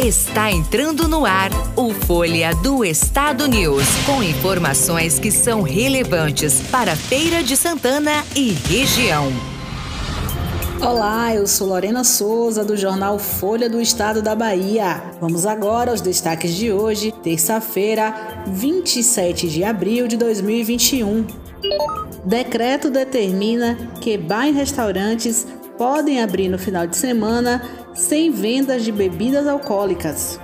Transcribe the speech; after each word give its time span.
Está 0.00 0.52
entrando 0.52 1.08
no 1.08 1.26
ar 1.26 1.50
o 1.74 1.92
Folha 1.92 2.54
do 2.54 2.84
Estado 2.84 3.48
News, 3.48 3.82
com 4.06 4.22
informações 4.22 5.18
que 5.18 5.32
são 5.32 5.62
relevantes 5.62 6.62
para 6.70 6.94
Feira 6.94 7.42
de 7.42 7.56
Santana 7.56 8.24
e 8.36 8.52
região. 8.52 9.32
Olá, 10.80 11.34
eu 11.34 11.48
sou 11.48 11.66
Lorena 11.66 12.04
Souza 12.04 12.64
do 12.64 12.76
jornal 12.76 13.18
Folha 13.18 13.68
do 13.68 13.80
Estado 13.80 14.22
da 14.22 14.36
Bahia. 14.36 15.02
Vamos 15.20 15.44
agora 15.44 15.90
aos 15.90 16.00
destaques 16.00 16.54
de 16.54 16.70
hoje, 16.70 17.10
terça-feira, 17.10 18.44
27 18.46 19.48
de 19.48 19.64
abril 19.64 20.06
de 20.06 20.16
2021. 20.16 21.26
Decreto 22.24 22.88
determina 22.88 23.76
que 24.00 24.16
bar 24.16 24.46
e 24.46 24.52
restaurantes 24.52 25.44
podem 25.78 26.20
abrir 26.20 26.48
no 26.48 26.58
final 26.58 26.86
de 26.86 26.96
semana 26.96 27.62
sem 27.94 28.30
vendas 28.30 28.82
de 28.82 28.92
bebidas 28.92 29.46
alcoólicas. 29.46 30.38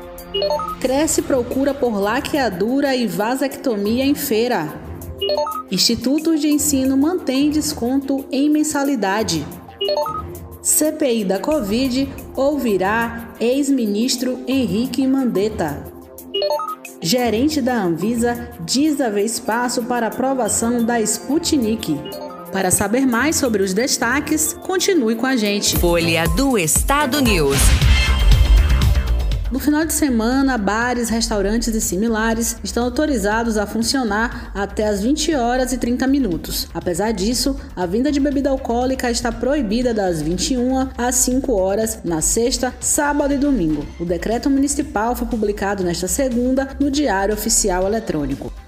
Cresce 0.81 1.23
procura 1.23 1.75
por 1.75 2.01
laqueadura 2.01 2.95
e 2.95 3.07
vasectomia 3.07 4.05
em 4.05 4.15
feira. 4.15 4.73
Institutos 5.71 6.41
de 6.41 6.49
ensino 6.49 6.97
mantém 6.97 7.51
desconto 7.51 8.25
em 8.31 8.49
mensalidade. 8.49 9.45
CPI 10.63 11.25
da 11.25 11.39
Covid 11.39 12.09
ouvirá 12.35 13.29
ex-ministro 13.39 14.39
Henrique 14.47 15.07
Mandetta. 15.07 15.85
Gerente 17.01 17.61
da 17.61 17.83
Anvisa 17.83 18.49
diz 18.65 19.01
haver 19.01 19.27
espaço 19.27 19.83
para 19.83 20.07
aprovação 20.07 20.83
da 20.83 20.99
Sputnik. 21.01 21.99
Para 22.55 22.71
saber 22.71 23.05
mais 23.05 23.35
sobre 23.35 23.65
os 23.65 23.75
destaques, 23.75 24.53
continue 24.53 25.17
com 25.17 25.27
a 25.27 25.35
gente. 25.35 25.77
Folha 25.77 26.23
do 26.37 26.57
Estado 26.57 27.21
News. 27.21 27.59
No 29.51 29.59
final 29.59 29.85
de 29.85 29.93
semana, 29.93 30.57
bares, 30.57 31.09
restaurantes 31.09 31.75
e 31.75 31.81
similares 31.81 32.57
estão 32.63 32.85
autorizados 32.85 33.59
a 33.59 33.67
funcionar 33.67 34.53
até 34.55 34.87
as 34.87 35.03
20 35.03 35.35
horas 35.35 35.73
e 35.73 35.79
30 35.79 36.07
minutos. 36.07 36.69
Apesar 36.73 37.11
disso, 37.11 37.59
a 37.75 37.87
venda 37.87 38.13
de 38.13 38.21
bebida 38.21 38.51
alcoólica 38.51 39.11
está 39.11 39.33
proibida 39.33 39.93
das 39.93 40.23
21 40.23 40.91
às 40.97 41.17
5 41.17 41.53
horas 41.53 41.99
na 42.05 42.21
sexta, 42.21 42.73
sábado 42.79 43.35
e 43.35 43.37
domingo. 43.37 43.85
O 43.99 44.05
decreto 44.05 44.49
municipal 44.49 45.17
foi 45.17 45.27
publicado 45.27 45.83
nesta 45.83 46.07
segunda 46.07 46.69
no 46.79 46.89
Diário 46.89 47.35
Oficial 47.35 47.85
Eletrônico. 47.85 48.64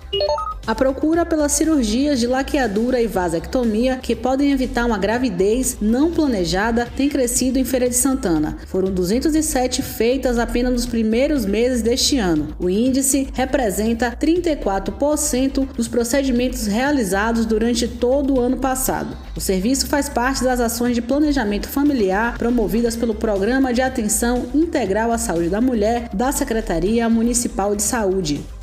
A 0.67 0.75
procura 0.75 1.25
pelas 1.25 1.53
cirurgias 1.53 2.19
de 2.19 2.27
laqueadura 2.27 3.01
e 3.01 3.07
vasectomia, 3.07 3.99
que 4.03 4.17
podem 4.17 4.51
evitar 4.51 4.85
uma 4.85 4.99
gravidez 4.99 5.77
não 5.81 6.11
planejada, 6.11 6.89
tem 6.97 7.09
crescido 7.09 7.57
em 7.57 7.65
Feira 7.65 7.89
de 7.89 7.95
Santana. 7.95 8.57
Foram 8.67 8.91
207 8.91 9.81
feitas 9.81 10.41
apenas 10.41 10.73
nos 10.73 10.85
primeiros 10.85 11.47
meses 11.47 11.83
deste 11.83 12.19
ano. 12.19 12.49
O 12.59 12.69
índice 12.69 13.29
representa 13.33 14.11
34% 14.11 15.69
dos 15.77 15.87
procedimentos 15.87 16.67
realizados 16.67 17.47
durante 17.47 17.87
todo 17.87 18.35
o 18.35 18.41
ano 18.41 18.57
passado. 18.57 19.17
O 19.37 19.41
serviço 19.41 19.87
faz 19.87 20.09
parte 20.09 20.43
das 20.43 20.59
ações 20.59 20.97
de 20.97 21.03
planejamento 21.03 21.69
familiar 21.69 22.37
promovidas 22.37 22.97
pelo 22.97 23.15
Programa 23.15 23.73
de 23.73 23.83
Atenção 23.83 24.47
Integral 24.53 25.13
à 25.13 25.19
Saúde 25.19 25.49
da 25.49 25.61
Mulher 25.61 26.09
da 26.13 26.33
Secretaria 26.33 27.09
Municipal 27.09 27.77
de 27.77 27.85
Saúde. 27.85 28.56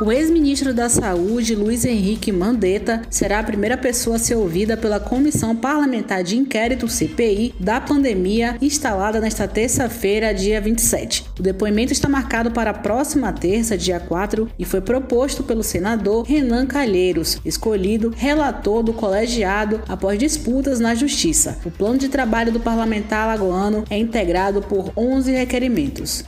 O 0.00 0.12
ex-ministro 0.12 0.74
da 0.74 0.88
Saúde, 0.88 1.54
Luiz 1.54 1.84
Henrique 1.84 2.30
Mandetta, 2.30 3.02
será 3.08 3.38
a 3.38 3.44
primeira 3.44 3.76
pessoa 3.76 4.16
a 4.16 4.18
ser 4.18 4.34
ouvida 4.34 4.76
pela 4.76 5.00
Comissão 5.00 5.56
Parlamentar 5.56 6.22
de 6.22 6.36
Inquérito 6.36 6.86
CPI 6.86 7.54
da 7.58 7.80
pandemia 7.80 8.56
instalada 8.60 9.20
nesta 9.20 9.48
terça-feira, 9.48 10.34
dia 10.34 10.60
27. 10.60 11.24
O 11.38 11.42
depoimento 11.42 11.92
está 11.92 12.08
marcado 12.08 12.50
para 12.50 12.70
a 12.70 12.74
próxima 12.74 13.32
terça, 13.32 13.76
dia 13.76 13.98
4, 13.98 14.50
e 14.58 14.64
foi 14.64 14.82
proposto 14.82 15.42
pelo 15.42 15.62
senador 15.62 16.26
Renan 16.26 16.66
Calheiros, 16.66 17.40
escolhido 17.44 18.12
relator 18.14 18.82
do 18.82 18.92
colegiado 18.92 19.80
após 19.88 20.18
disputas 20.18 20.78
na 20.78 20.94
Justiça. 20.94 21.58
O 21.64 21.70
plano 21.70 21.98
de 21.98 22.08
trabalho 22.08 22.52
do 22.52 22.60
parlamentar 22.60 23.24
alagoano 23.24 23.84
é 23.88 23.96
integrado 23.96 24.60
por 24.60 24.92
11 24.94 25.32
requerimentos. 25.32 26.24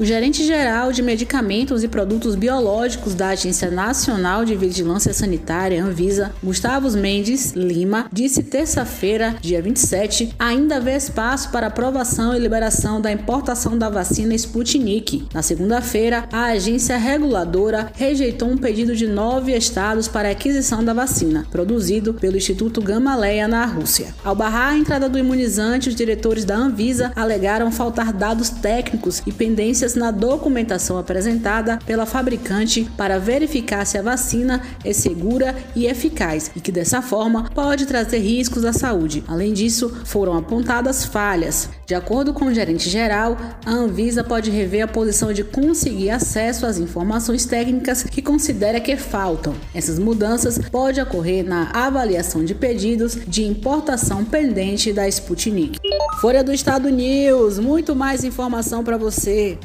O 0.00 0.04
gerente-geral 0.06 0.92
de 0.92 1.02
Medicamentos 1.02 1.84
e 1.84 1.88
Produtos 1.88 2.34
Biológicos 2.34 3.14
da 3.14 3.28
Agência 3.28 3.70
Nacional 3.70 4.46
de 4.46 4.56
Vigilância 4.56 5.12
Sanitária, 5.12 5.84
Anvisa, 5.84 6.32
Gustavo 6.42 6.90
Mendes 6.92 7.52
Lima, 7.52 8.08
disse 8.10 8.42
terça-feira, 8.42 9.36
dia 9.42 9.60
27, 9.60 10.34
ainda 10.38 10.76
haver 10.76 10.96
espaço 10.96 11.50
para 11.50 11.66
aprovação 11.66 12.34
e 12.34 12.38
liberação 12.38 12.98
da 12.98 13.12
importação 13.12 13.76
da 13.76 13.90
vacina 13.90 14.34
Sputnik. 14.34 15.28
Na 15.34 15.42
segunda-feira, 15.42 16.26
a 16.32 16.44
agência 16.44 16.96
reguladora 16.96 17.92
rejeitou 17.94 18.48
um 18.48 18.56
pedido 18.56 18.96
de 18.96 19.06
nove 19.06 19.54
estados 19.54 20.08
para 20.08 20.30
a 20.30 20.32
aquisição 20.32 20.82
da 20.82 20.94
vacina, 20.94 21.46
produzido 21.50 22.14
pelo 22.14 22.38
Instituto 22.38 22.80
Gamaleya 22.80 23.46
na 23.46 23.66
Rússia. 23.66 24.14
Ao 24.24 24.34
barrar 24.34 24.72
a 24.72 24.78
entrada 24.78 25.10
do 25.10 25.18
imunizante, 25.18 25.90
os 25.90 25.94
diretores 25.94 26.46
da 26.46 26.56
Anvisa 26.56 27.12
alegaram 27.14 27.70
faltar 27.70 28.14
dados 28.14 28.48
técnicos 28.48 29.22
e 29.26 29.30
pendências 29.32 29.89
na 29.94 30.10
documentação 30.10 30.98
apresentada 30.98 31.78
pela 31.86 32.06
fabricante 32.06 32.90
para 32.96 33.18
verificar 33.18 33.84
se 33.84 33.98
a 33.98 34.02
vacina 34.02 34.62
é 34.84 34.92
segura 34.92 35.54
e 35.74 35.86
eficaz 35.86 36.50
e 36.54 36.60
que 36.60 36.72
dessa 36.72 37.02
forma 37.02 37.50
pode 37.54 37.86
trazer 37.86 38.18
riscos 38.18 38.64
à 38.64 38.72
saúde. 38.72 39.24
Além 39.26 39.52
disso, 39.52 39.90
foram 40.04 40.36
apontadas 40.36 41.04
falhas. 41.04 41.68
De 41.86 41.94
acordo 41.94 42.32
com 42.32 42.46
o 42.46 42.54
gerente 42.54 42.88
geral, 42.88 43.36
a 43.64 43.70
Anvisa 43.70 44.22
pode 44.22 44.50
rever 44.50 44.84
a 44.84 44.88
posição 44.88 45.32
de 45.32 45.42
conseguir 45.42 46.10
acesso 46.10 46.66
às 46.66 46.78
informações 46.78 47.44
técnicas 47.44 48.02
que 48.04 48.22
considera 48.22 48.80
que 48.80 48.96
faltam. 48.96 49.54
Essas 49.74 49.98
mudanças 49.98 50.58
podem 50.58 51.02
ocorrer 51.02 51.44
na 51.44 51.70
avaliação 51.72 52.44
de 52.44 52.54
pedidos 52.54 53.18
de 53.26 53.44
importação 53.44 54.24
pendente 54.24 54.92
da 54.92 55.08
Sputnik. 55.08 55.78
Folha 56.20 56.44
do 56.44 56.52
Estado 56.52 56.88
News, 56.88 57.58
muito 57.58 57.96
mais 57.96 58.24
informação 58.24 58.84
para 58.84 58.96
você. 58.96 59.58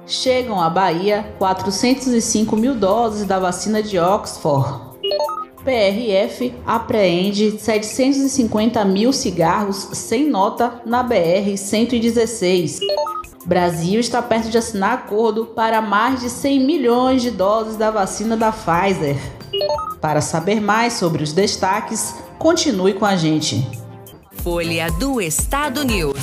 Chegam 0.07 0.61
à 0.61 0.69
Bahia 0.69 1.35
405 1.39 2.57
mil 2.57 2.75
doses 2.75 3.27
da 3.27 3.39
vacina 3.39 3.83
de 3.83 3.99
Oxford. 3.99 4.88
PRF 5.69 6.55
apreende 6.65 7.59
750 7.61 8.83
mil 8.87 9.13
cigarros 9.13 9.91
sem 9.93 10.27
nota 10.27 10.81
na 10.87 11.07
BR-116. 11.07 12.81
Brasil 13.45 14.01
está 14.01 14.23
perto 14.23 14.49
de 14.49 14.57
assinar 14.57 14.95
acordo 14.95 15.45
para 15.45 15.83
mais 15.83 16.21
de 16.21 16.31
100 16.31 16.65
milhões 16.65 17.21
de 17.21 17.31
doses 17.31 17.77
da 17.77 17.91
vacina 17.91 18.35
da 18.35 18.51
Pfizer. 18.51 19.19
Para 20.01 20.23
saber 20.23 20.59
mais 20.59 20.95
sobre 20.95 21.23
os 21.23 21.35
destaques, 21.35 22.15
continue 22.39 22.95
com 22.95 23.05
a 23.05 23.15
gente. 23.15 23.69
Folha 24.43 24.91
do 24.93 25.21
Estado 25.21 25.85
News. 25.85 26.17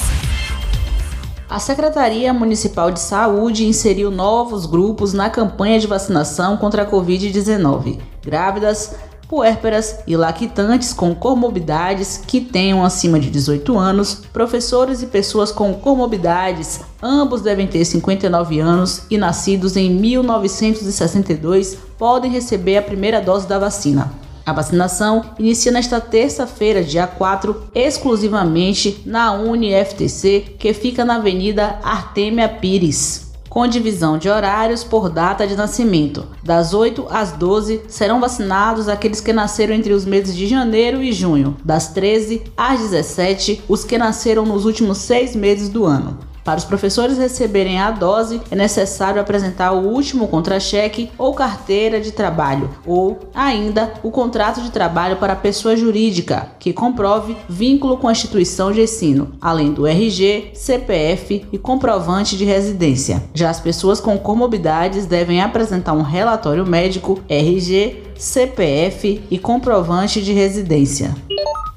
A 1.48 1.60
Secretaria 1.60 2.34
Municipal 2.34 2.90
de 2.90 3.00
Saúde 3.00 3.68
inseriu 3.68 4.10
novos 4.10 4.66
grupos 4.66 5.14
na 5.14 5.30
campanha 5.30 5.80
de 5.80 5.86
vacinação 5.86 6.58
contra 6.58 6.82
a 6.82 6.90
Covid-19. 6.90 8.00
Grávidas, 8.24 8.96
puérperas 9.28 10.00
e 10.08 10.16
lactantes 10.16 10.94
com 10.94 11.14
comorbidades 11.14 12.22
que 12.26 12.42
tenham 12.42 12.84
acima 12.84 13.20
de 13.20 13.30
18 13.30 13.78
anos, 13.78 14.22
professores 14.32 15.02
e 15.02 15.08
pessoas 15.08 15.52
com 15.52 15.74
comorbidades, 15.74 16.82
ambos 17.02 17.42
devem 17.42 17.68
ter 17.68 17.84
59 17.86 18.60
anos 18.60 19.04
e 19.10 19.18
nascidos 19.18 19.76
em 19.76 19.90
1962, 19.90 21.78
podem 21.98 22.32
receber 22.32 22.78
a 22.78 22.82
primeira 22.82 23.22
dose 23.22 23.48
da 23.48 23.60
vacina. 23.60 24.12
A 24.46 24.54
vacinação 24.54 25.24
inicia 25.40 25.72
nesta 25.72 26.00
terça-feira, 26.00 26.84
dia 26.84 27.08
4, 27.08 27.64
exclusivamente 27.74 29.02
na 29.06 29.34
UniFTC, 29.34 30.56
que 30.60 30.72
fica 30.72 31.04
na 31.04 31.16
Avenida 31.16 31.80
Artemia 31.84 32.48
Pires 32.48 33.26
com 33.56 33.66
divisão 33.66 34.18
de 34.18 34.28
horários 34.28 34.84
por 34.84 35.10
data 35.10 35.48
de 35.48 35.56
nascimento. 35.56 36.28
Das 36.44 36.74
8 36.74 37.08
às 37.10 37.32
12 37.32 37.84
serão 37.88 38.20
vacinados 38.20 38.90
aqueles 38.90 39.22
que 39.22 39.32
nasceram 39.32 39.74
entre 39.74 39.94
os 39.94 40.04
meses 40.04 40.36
de 40.36 40.46
janeiro 40.46 41.02
e 41.02 41.14
junho. 41.14 41.56
Das 41.64 41.88
13 41.88 42.44
às 42.58 42.82
17, 42.82 43.64
os 43.70 43.86
que 43.86 43.98
nasceram 43.98 44.46
nos 44.46 44.66
últimos 44.66 44.98
seis 44.98 45.38
meses 45.38 45.70
do 45.70 45.86
ano. 45.86 46.20
Para 46.46 46.60
os 46.60 46.64
professores 46.64 47.18
receberem 47.18 47.82
a 47.82 47.90
dose, 47.90 48.40
é 48.52 48.56
necessário 48.56 49.20
apresentar 49.20 49.72
o 49.72 49.88
último 49.88 50.28
contra-cheque 50.28 51.10
ou 51.18 51.34
carteira 51.34 52.00
de 52.00 52.12
trabalho, 52.12 52.70
ou 52.86 53.18
ainda 53.34 53.92
o 54.04 54.12
contrato 54.12 54.62
de 54.62 54.70
trabalho 54.70 55.16
para 55.16 55.34
a 55.34 55.36
pessoa 55.36 55.76
jurídica, 55.76 56.52
que 56.60 56.72
comprove 56.72 57.36
vínculo 57.50 57.98
com 57.98 58.08
a 58.08 58.12
instituição 58.12 58.72
de 58.72 58.82
ensino, 58.82 59.32
além 59.42 59.74
do 59.74 59.88
RG, 59.88 60.52
CPF 60.54 61.48
e 61.52 61.58
comprovante 61.58 62.38
de 62.38 62.46
residência. 62.46 63.24
Já 63.34 63.50
as 63.50 63.60
pessoas 63.60 64.00
com 64.00 64.16
comorbidades 64.16 65.08
devem 65.08 65.42
apresentar 65.42 65.94
um 65.94 66.04
relatório 66.04 66.64
médico, 66.64 67.20
RG, 67.28 68.04
CPF 68.20 69.24
e 69.32 69.40
comprovante 69.40 70.22
de 70.22 70.32
residência. 70.32 71.12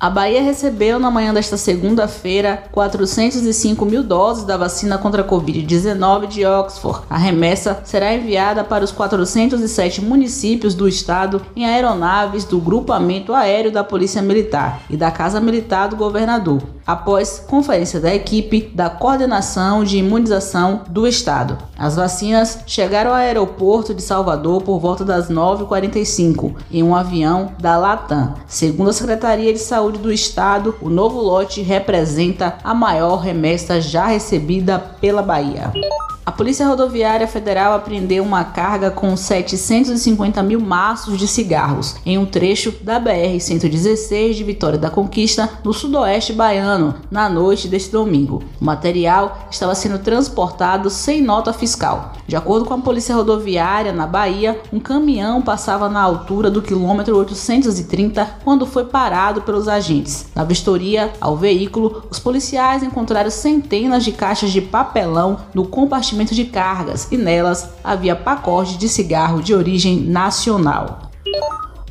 A 0.01 0.09
Bahia 0.09 0.41
recebeu 0.41 1.01
na 1.01 1.11
manhã 1.11 1.35
desta 1.35 1.57
segunda-feira 1.57 2.63
405 2.71 3.85
mil 3.85 4.05
doses 4.05 4.45
da 4.45 4.57
vacina 4.57 4.97
contra 4.97 5.23
a 5.23 5.29
Covid-19 5.29 6.29
de 6.29 6.47
Oxford. 6.47 7.01
A 7.11 7.19
remessa 7.19 7.81
será 7.85 8.15
enviada 8.15 8.63
para 8.63 8.85
os 8.85 8.93
407 8.93 10.01
municípios 10.01 10.77
do 10.77 10.87
estado 10.87 11.45
em 11.57 11.67
aeronaves 11.67 12.45
do 12.45 12.61
Grupamento 12.61 13.35
Aéreo 13.35 13.73
da 13.73 13.83
Polícia 13.83 14.23
Militar 14.23 14.83
e 14.89 14.97
da 14.97 15.11
Casa 15.11 15.41
Militar 15.41 15.89
do 15.89 15.97
Governador, 15.97 16.63
após 16.89 17.45
conferência 17.47 18.01
da 18.01 18.15
equipe 18.15 18.73
da 18.75 18.89
Coordenação 18.89 19.85
de 19.85 19.99
Imunização 19.99 20.85
do 20.89 21.07
Estado. 21.07 21.59
As 21.79 21.97
vacinas 21.97 22.61
chegaram 22.67 23.11
ao 23.11 23.17
aeroporto 23.17 23.93
de 23.93 24.01
Salvador 24.01 24.63
por 24.63 24.79
volta 24.79 25.05
das 25.05 25.29
9h45 25.29 26.55
em 26.73 26.83
um 26.83 26.97
avião 26.97 27.53
da 27.61 27.77
Latam. 27.77 28.33
Segundo 28.47 28.89
a 28.89 28.95
Secretaria 28.95 29.53
de 29.53 29.59
Saúde, 29.59 29.99
do 29.99 30.11
Estado, 30.11 30.75
o 30.81 30.89
novo 30.89 31.21
lote 31.21 31.61
representa 31.61 32.57
a 32.65 32.73
maior 32.73 33.17
remessa 33.17 33.83
já 33.83 34.07
recebida 34.07 34.79
pela 34.79 35.21
Bahia. 35.21 35.71
A 36.29 36.31
Polícia 36.31 36.69
Rodoviária 36.69 37.27
Federal 37.27 37.73
apreendeu 37.73 38.23
uma 38.23 38.45
carga 38.45 38.91
com 38.91 39.17
750 39.17 40.43
mil 40.43 40.61
maços 40.61 41.17
de 41.17 41.27
cigarros 41.27 41.97
em 42.05 42.19
um 42.19 42.27
trecho 42.27 42.71
da 42.83 43.01
BR-116 43.01 44.35
de 44.35 44.45
Vitória 44.45 44.79
da 44.79 44.91
Conquista, 44.91 45.49
no 45.65 45.73
sudoeste 45.73 46.35
baiano, 46.35 46.97
na 47.11 47.31
noite 47.31 47.67
deste 47.67 47.91
domingo. 47.91 48.43
O 48.61 48.65
material 48.67 49.39
estava 49.51 49.75
sendo 49.75 50.01
transportado 50.01 50.91
sem 50.91 51.23
nota 51.23 51.51
fiscal. 51.51 52.13
De 52.27 52.37
acordo 52.37 52.67
com 52.67 52.75
a 52.75 52.79
Polícia 52.79 53.15
Rodoviária 53.15 53.91
na 53.91 54.07
Bahia, 54.07 54.61
um 54.71 54.79
caminhão 54.79 55.41
passava 55.41 55.89
na 55.89 56.03
altura 56.03 56.51
do 56.51 56.61
quilômetro 56.61 57.17
830 57.17 58.41
quando 58.45 58.67
foi 58.67 58.85
parado 58.85 59.41
pelos 59.41 59.67
agentes. 59.67 60.27
Na 60.35 60.45
vistoria 60.45 61.11
ao 61.23 61.39
veículo, 61.39 62.03
os 62.11 62.19
policiais 62.19 62.83
encontraram 62.83 63.31
centenas 63.31 64.05
de 64.05 64.13
caixas 64.13 64.51
de 64.51 64.61
papelão 64.61 65.39
no 65.55 65.65
compartimento 65.65 66.18
de 66.27 66.45
cargas 66.45 67.09
e 67.11 67.17
nelas 67.17 67.69
havia 67.83 68.17
pacotes 68.17 68.77
de 68.77 68.89
cigarro 68.89 69.43
de 69.43 69.55
origem 69.55 70.01
nacional. 70.01 71.09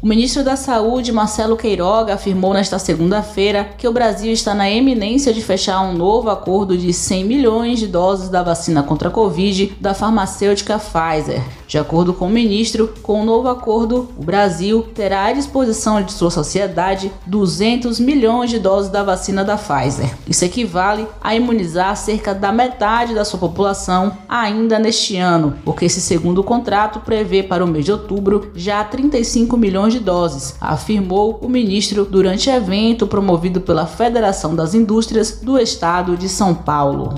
O 0.02 0.06
ministro 0.06 0.44
da 0.44 0.56
Saúde, 0.56 1.12
Marcelo 1.12 1.58
Queiroga, 1.58 2.14
afirmou 2.14 2.54
nesta 2.54 2.78
segunda-feira 2.78 3.70
que 3.78 3.88
o 3.88 3.92
Brasil 3.92 4.32
está 4.32 4.54
na 4.54 4.70
eminência 4.70 5.34
de 5.34 5.42
fechar 5.42 5.82
um 5.82 5.94
novo 5.94 6.30
acordo 6.30 6.78
de 6.78 6.94
100 6.94 7.26
milhões 7.26 7.80
de 7.80 7.88
doses 7.88 8.30
da 8.30 8.44
vacina 8.44 8.84
contra 8.84 9.10
a 9.10 9.12
Covid 9.12 9.76
da 9.82 9.96
farmacêutica 9.96 10.78
Pfizer. 10.78 11.42
De 11.68 11.78
acordo 11.78 12.14
com 12.14 12.28
o 12.28 12.30
ministro, 12.30 12.94
com 13.04 13.22
o 13.22 13.26
novo 13.26 13.50
acordo, 13.50 14.08
o 14.18 14.24
Brasil 14.24 14.88
terá 14.96 15.26
à 15.26 15.34
disposição 15.34 16.02
de 16.02 16.14
sua 16.14 16.32
sociedade 16.32 17.12
200 17.26 18.00
milhões 18.00 18.50
de 18.50 18.58
doses 18.58 18.90
da 18.90 19.04
vacina 19.04 19.44
da 19.44 19.58
Pfizer. 19.58 20.16
Isso 20.26 20.46
equivale 20.46 21.06
a 21.22 21.36
imunizar 21.36 21.96
cerca 21.98 22.34
da 22.34 22.54
metade 22.54 23.14
da 23.14 23.26
sua 23.26 23.38
população 23.38 24.18
ainda 24.30 24.80
neste 24.80 25.18
ano, 25.18 25.56
porque 25.66 25.86
esse 25.86 26.00
segundo 26.00 26.42
contrato 26.42 27.02
prevê 27.02 27.44
para 27.44 27.66
o 27.66 27.68
mês 27.68 27.84
de 27.84 27.92
outubro 27.92 28.50
já 28.56 28.82
35 28.86 29.58
milhões 29.58 29.94
de 29.94 30.00
doses, 30.00 30.56
afirmou 30.62 31.38
o 31.42 31.50
ministro 31.50 32.06
durante 32.06 32.50
evento 32.50 33.06
promovido 33.06 33.60
pela 33.60 33.86
Federação 33.86 34.56
das 34.56 34.74
Indústrias 34.74 35.40
do 35.42 35.60
Estado 35.60 36.16
de 36.16 36.30
São 36.30 36.56
Paulo. 36.56 37.14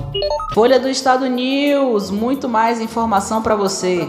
Folha 0.52 0.80
do 0.80 0.88
Estado 0.88 1.26
News, 1.26 2.10
muito 2.10 2.48
mais 2.48 2.80
informação 2.80 3.40
para 3.40 3.54
você. 3.54 4.08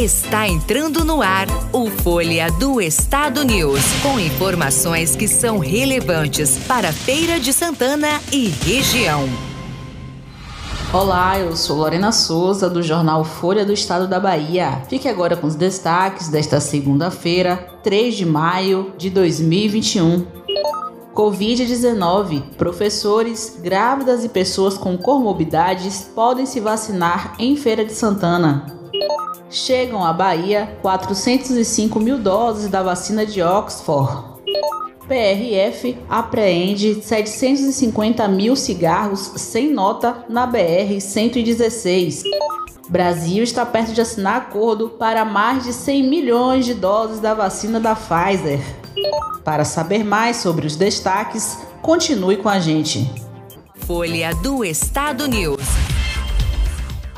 Está 0.00 0.46
entrando 0.46 1.04
no 1.04 1.20
ar 1.20 1.48
o 1.72 1.90
Folha 1.90 2.48
do 2.52 2.80
Estado 2.80 3.42
News, 3.42 3.82
com 4.00 4.20
informações 4.20 5.16
que 5.16 5.26
são 5.26 5.58
relevantes 5.58 6.56
para 6.68 6.92
Feira 6.92 7.40
de 7.40 7.52
Santana 7.52 8.20
e 8.32 8.46
região. 8.46 9.28
Olá, 10.92 11.40
eu 11.40 11.56
sou 11.56 11.78
Lorena 11.78 12.12
Souza 12.12 12.70
do 12.70 12.80
jornal 12.80 13.24
Folha 13.24 13.64
do 13.64 13.72
Estado 13.72 14.06
da 14.06 14.20
Bahia. 14.20 14.82
Fique 14.88 15.08
agora 15.08 15.36
com 15.36 15.48
os 15.48 15.56
destaques 15.56 16.28
desta 16.28 16.60
segunda-feira, 16.60 17.56
3 17.82 18.14
de 18.14 18.24
maio 18.24 18.92
de 18.96 19.10
2021. 19.10 20.24
Covid-19. 21.12 22.54
Professores, 22.56 23.58
grávidas 23.60 24.24
e 24.24 24.28
pessoas 24.28 24.78
com 24.78 24.96
comorbidades 24.96 26.08
podem 26.14 26.46
se 26.46 26.60
vacinar 26.60 27.34
em 27.36 27.56
Feira 27.56 27.84
de 27.84 27.92
Santana 27.92 28.77
chegam 29.50 30.04
à 30.04 30.12
Bahia 30.12 30.76
405 30.82 32.00
mil 32.00 32.18
doses 32.18 32.68
da 32.68 32.82
vacina 32.82 33.24
de 33.24 33.42
Oxford. 33.42 34.38
PRF 35.08 35.96
apreende 36.08 37.02
750 37.02 38.28
mil 38.28 38.54
cigarros 38.54 39.32
sem 39.36 39.72
nota 39.72 40.24
na 40.28 40.46
BR-116. 40.46 42.22
Brasil 42.90 43.42
está 43.42 43.64
perto 43.64 43.92
de 43.92 44.00
assinar 44.00 44.36
acordo 44.36 44.90
para 44.90 45.24
mais 45.24 45.64
de 45.64 45.72
100 45.72 46.08
milhões 46.08 46.66
de 46.66 46.74
doses 46.74 47.20
da 47.20 47.34
vacina 47.34 47.80
da 47.80 47.94
Pfizer. 47.94 48.60
Para 49.44 49.64
saber 49.64 50.04
mais 50.04 50.38
sobre 50.38 50.66
os 50.66 50.76
destaques, 50.76 51.58
continue 51.80 52.36
com 52.36 52.48
a 52.48 52.58
gente. 52.58 53.10
Folha 53.74 54.34
do 54.34 54.62
Estado 54.62 55.26
News. 55.26 55.62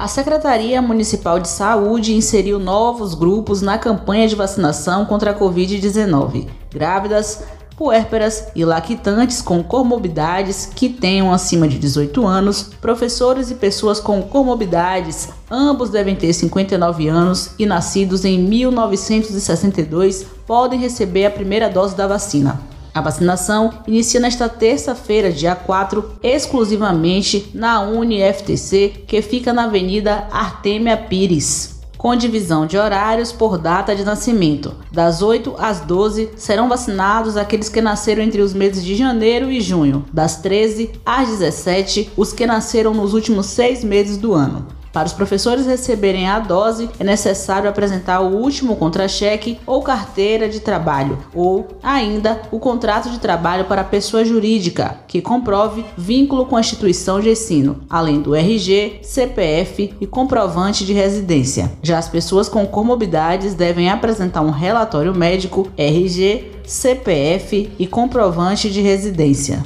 A 0.01 0.09
Secretaria 0.09 0.81
Municipal 0.81 1.39
de 1.39 1.47
Saúde 1.47 2.15
inseriu 2.15 2.59
novos 2.59 3.13
grupos 3.13 3.61
na 3.61 3.77
campanha 3.77 4.27
de 4.27 4.35
vacinação 4.35 5.05
contra 5.05 5.33
a 5.33 5.39
Covid-19. 5.39 6.49
Grávidas, 6.73 7.43
puérperas 7.77 8.47
e 8.57 8.65
lactantes 8.65 9.43
com 9.43 9.63
comorbidades 9.63 10.65
que 10.75 10.89
tenham 10.89 11.31
acima 11.31 11.69
de 11.69 11.79
18 11.79 12.27
anos, 12.27 12.71
professores 12.81 13.51
e 13.51 13.57
pessoas 13.57 14.01
com 14.01 14.23
comorbidades, 14.23 15.29
ambos 15.51 15.91
devem 15.91 16.17
ter 16.17 16.33
59 16.33 17.07
anos 17.07 17.51
e 17.59 17.67
nascidos 17.67 18.25
em 18.25 18.39
1962, 18.39 20.25
podem 20.47 20.81
receber 20.81 21.27
a 21.27 21.31
primeira 21.31 21.69
dose 21.69 21.95
da 21.95 22.07
vacina. 22.07 22.59
A 22.93 23.01
vacinação 23.01 23.71
inicia 23.87 24.19
nesta 24.19 24.49
terça-feira, 24.49 25.31
dia 25.31 25.55
4, 25.55 26.19
exclusivamente 26.23 27.51
na 27.55 27.81
UniFTC, 27.81 29.05
que 29.07 29.23
fica 29.23 29.53
na 29.53 29.65
Avenida 29.65 30.27
Artemia 30.31 30.97
Pires 30.97 31.81
com 32.01 32.17
divisão 32.17 32.65
de 32.65 32.79
horários 32.79 33.31
por 33.31 33.59
data 33.59 33.95
de 33.95 34.03
nascimento. 34.05 34.75
Das 34.91 35.21
8 35.21 35.55
às 35.59 35.81
12 35.81 36.31
serão 36.35 36.67
vacinados 36.67 37.37
aqueles 37.37 37.69
que 37.69 37.83
nasceram 37.83 38.23
entre 38.23 38.41
os 38.41 38.55
meses 38.55 38.83
de 38.83 38.95
janeiro 38.95 39.51
e 39.51 39.61
junho. 39.61 40.03
Das 40.11 40.37
13 40.37 40.93
às 41.05 41.29
17, 41.29 42.13
os 42.17 42.33
que 42.33 42.47
nasceram 42.47 42.95
nos 42.95 43.13
últimos 43.13 43.45
seis 43.47 43.85
meses 43.85 44.17
do 44.17 44.33
ano. 44.33 44.80
Para 44.93 45.07
os 45.07 45.13
professores 45.13 45.67
receberem 45.67 46.29
a 46.29 46.41
dose, 46.41 46.91
é 46.99 47.05
necessário 47.05 47.71
apresentar 47.71 48.21
o 48.21 48.37
último 48.37 48.75
contra-cheque 48.75 49.59
ou 49.65 49.83
carteira 49.83 50.49
de 50.49 50.61
trabalho, 50.61 51.19
ou 51.33 51.69
ainda 51.83 52.43
o 52.51 52.59
contrato 52.59 53.09
de 53.09 53.21
trabalho 53.21 53.67
para 53.67 53.83
a 53.83 53.85
pessoa 53.85 54.25
jurídica, 54.25 54.99
que 55.07 55.23
comprove 55.23 55.85
vínculo 55.97 56.45
com 56.47 56.57
a 56.57 56.61
instituição 56.61 57.21
de 57.21 57.31
ensino, 57.31 57.83
além 57.89 58.21
do 58.21 58.35
RG, 58.35 58.99
CPF 59.03 59.95
e 60.01 60.07
comprovante 60.07 60.85
de 60.85 60.93
residência. 60.93 61.71
Já 61.83 61.99
as 61.99 62.09
pessoas 62.09 62.49
com 62.49 62.67
comorbidades 62.67 63.55
devem 63.55 63.89
apresentar 63.89 64.41
um 64.41 64.51
relatório 64.51 65.15
médico, 65.15 65.69
RG, 65.77 66.51
CPF 66.65 67.71
e 67.79 67.87
comprovante 67.87 68.71
de 68.71 68.81
residência. 68.81 69.63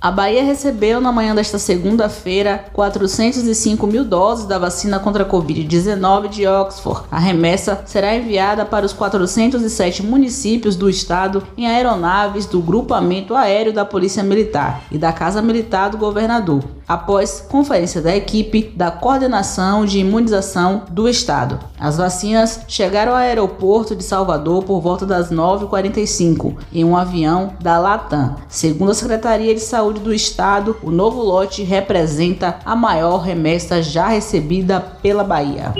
A 0.00 0.10
Bahia 0.10 0.44
recebeu 0.44 1.00
na 1.00 1.10
manhã 1.10 1.34
desta 1.34 1.58
segunda-feira 1.58 2.66
405 2.72 3.86
mil 3.86 4.04
doses 4.04 4.44
da 4.44 4.58
vacina 4.58 4.98
contra 4.98 5.22
a 5.24 5.28
Covid-19 5.28 6.28
de 6.28 6.46
Oxford. 6.46 7.04
A 7.10 7.18
remessa 7.18 7.82
será 7.86 8.14
enviada 8.14 8.66
para 8.66 8.84
os 8.84 8.92
407 8.92 10.02
municípios 10.02 10.76
do 10.76 10.90
estado 10.90 11.42
em 11.56 11.66
aeronaves 11.66 12.44
do 12.44 12.60
Grupamento 12.60 13.34
Aéreo 13.34 13.72
da 13.72 13.86
Polícia 13.86 14.22
Militar 14.22 14.82
e 14.92 14.98
da 14.98 15.12
Casa 15.12 15.40
Militar 15.40 15.88
do 15.88 15.96
Governador 15.96 16.62
após 16.88 17.44
conferência 17.48 18.00
da 18.00 18.14
equipe 18.14 18.72
da 18.74 18.90
Coordenação 18.90 19.84
de 19.84 19.98
Imunização 19.98 20.82
do 20.90 21.08
Estado. 21.08 21.58
As 21.78 21.96
vacinas 21.96 22.60
chegaram 22.68 23.12
ao 23.12 23.18
aeroporto 23.18 23.96
de 23.96 24.04
Salvador 24.04 24.64
por 24.64 24.80
volta 24.80 25.04
das 25.04 25.30
9h45 25.30 26.56
em 26.72 26.84
um 26.84 26.96
avião 26.96 27.52
da 27.60 27.78
Latam. 27.78 28.36
Segundo 28.48 28.90
a 28.90 28.94
Secretaria 28.94 29.54
de 29.54 29.60
Saúde 29.60 30.00
do 30.00 30.14
Estado, 30.14 30.76
o 30.82 30.90
novo 30.90 31.22
lote 31.22 31.62
representa 31.62 32.58
a 32.64 32.76
maior 32.76 33.18
remessa 33.18 33.82
já 33.82 34.08
recebida 34.08 34.80
pela 34.80 35.24
Bahia. 35.24 35.74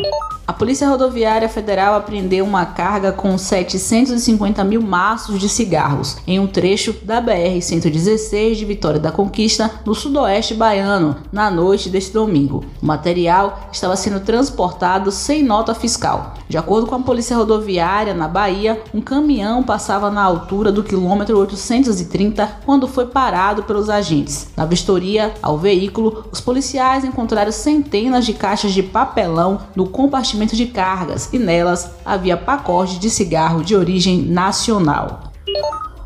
A 0.47 0.53
Polícia 0.53 0.88
Rodoviária 0.88 1.49
Federal 1.49 1.97
apreendeu 1.97 2.45
uma 2.45 2.65
carga 2.65 3.11
com 3.11 3.37
750 3.37 4.62
mil 4.62 4.81
maços 4.81 5.41
de 5.41 5.49
cigarros 5.49 6.19
em 6.25 6.38
um 6.38 6.47
trecho 6.47 6.95
da 7.03 7.21
BR-116 7.21 8.55
de 8.55 8.65
Vitória 8.65 9.00
da 9.00 9.11
Conquista, 9.11 9.69
no 9.85 9.93
sudoeste 9.93 10.55
baiano, 10.55 11.17
na 11.33 11.50
noite 11.50 11.88
deste 11.88 12.12
domingo. 12.12 12.65
O 12.81 12.87
material 12.87 13.69
estava 13.73 13.97
sendo 13.97 14.21
transportado 14.21 15.11
sem 15.11 15.43
nota 15.43 15.75
fiscal. 15.75 16.35
De 16.49 16.57
acordo 16.57 16.87
com 16.87 16.95
a 16.95 17.00
Polícia 17.00 17.37
Rodoviária 17.37 18.15
na 18.15 18.29
Bahia, 18.29 18.81
um 18.95 19.00
caminhão 19.00 19.65
passava 19.65 20.12
na 20.12 20.23
altura 20.23 20.71
do 20.71 20.85
quilômetro 20.85 21.37
830 21.41 22.61
quando 22.65 22.87
foi 22.87 23.07
parado 23.07 23.65
pelos 23.65 23.91
agentes. 23.91 24.47
Na 24.57 24.65
vistoria 24.65 25.35
ao 25.43 25.59
veículo, 25.59 26.25
os 26.31 26.41
policiais 26.41 27.05
encontraram 27.05 27.50
centenas 27.50 28.25
de 28.25 28.33
caixas 28.33 28.73
de 28.73 28.83
papelão 28.85 29.62
no 29.75 29.88
compartimento 29.88 30.36
compartimento 30.37 30.55
de 30.55 30.66
cargas 30.66 31.33
e 31.33 31.38
nelas 31.38 31.90
havia 32.05 32.37
pacotes 32.37 32.99
de 32.99 33.09
cigarro 33.09 33.64
de 33.64 33.75
origem 33.75 34.23
nacional. 34.23 35.33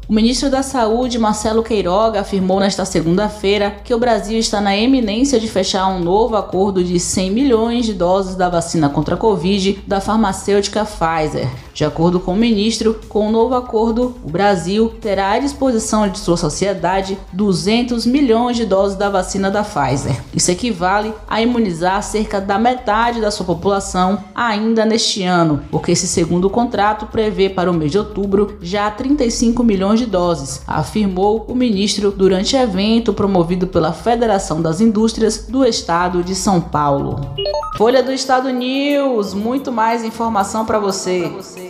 O 0.08 0.12
ministro 0.12 0.50
da 0.50 0.62
Saúde, 0.62 1.18
Marcelo 1.18 1.62
Queiroga, 1.62 2.20
afirmou 2.20 2.58
nesta 2.58 2.84
segunda-feira 2.84 3.70
que 3.84 3.94
o 3.94 3.98
Brasil 3.98 4.38
está 4.38 4.60
na 4.60 4.76
eminência 4.76 5.38
de 5.38 5.48
fechar 5.48 5.86
um 5.88 6.00
novo 6.00 6.36
acordo 6.36 6.82
de 6.82 6.98
100 6.98 7.30
milhões 7.30 7.86
de 7.86 7.94
doses 7.94 8.34
da 8.34 8.48
vacina 8.48 8.88
contra 8.88 9.14
a 9.14 9.18
Covid 9.18 9.84
da 9.86 10.00
farmacêutica 10.00 10.84
Pfizer. 10.84 11.48
De 11.80 11.84
acordo 11.86 12.20
com 12.20 12.34
o 12.34 12.36
ministro, 12.36 13.00
com 13.08 13.26
o 13.26 13.32
novo 13.32 13.54
acordo, 13.54 14.14
o 14.22 14.28
Brasil 14.28 14.92
terá 15.00 15.30
à 15.30 15.38
disposição 15.38 16.06
de 16.06 16.18
sua 16.18 16.36
sociedade 16.36 17.16
200 17.32 18.04
milhões 18.04 18.58
de 18.58 18.66
doses 18.66 18.98
da 18.98 19.08
vacina 19.08 19.50
da 19.50 19.64
Pfizer. 19.64 20.22
Isso 20.34 20.50
equivale 20.50 21.14
a 21.26 21.40
imunizar 21.40 22.02
cerca 22.02 22.38
da 22.38 22.58
metade 22.58 23.18
da 23.18 23.30
sua 23.30 23.46
população 23.46 24.22
ainda 24.34 24.84
neste 24.84 25.22
ano, 25.22 25.62
porque 25.70 25.92
esse 25.92 26.06
segundo 26.06 26.50
contrato 26.50 27.06
prevê 27.06 27.48
para 27.48 27.70
o 27.70 27.74
mês 27.74 27.92
de 27.92 27.98
outubro 27.98 28.58
já 28.60 28.90
35 28.90 29.64
milhões 29.64 30.00
de 30.00 30.04
doses, 30.04 30.60
afirmou 30.66 31.46
o 31.48 31.54
ministro 31.54 32.10
durante 32.10 32.56
evento 32.56 33.14
promovido 33.14 33.66
pela 33.66 33.94
Federação 33.94 34.60
das 34.60 34.82
Indústrias 34.82 35.46
do 35.48 35.64
Estado 35.64 36.22
de 36.22 36.34
São 36.34 36.60
Paulo. 36.60 37.34
Folha 37.78 38.02
do 38.02 38.12
Estado 38.12 38.50
News, 38.50 39.32
muito 39.32 39.72
mais 39.72 40.04
informação 40.04 40.66
para 40.66 40.78
você. 40.78 41.69